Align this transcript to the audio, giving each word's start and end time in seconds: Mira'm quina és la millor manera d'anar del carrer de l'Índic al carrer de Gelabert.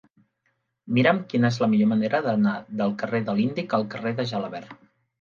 Mira'm 0.97 1.19
quina 1.33 1.51
és 1.53 1.61
la 1.65 1.69
millor 1.75 1.91
manera 1.93 2.23
d'anar 2.31 2.57
del 2.83 2.97
carrer 3.05 3.23
de 3.31 3.39
l'Índic 3.39 3.81
al 3.81 3.89
carrer 3.97 4.19
de 4.23 4.31
Gelabert. 4.35 4.79